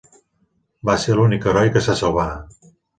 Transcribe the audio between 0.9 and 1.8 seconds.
ser l'únic heroi